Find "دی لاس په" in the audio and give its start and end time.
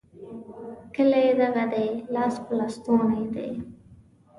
1.73-2.51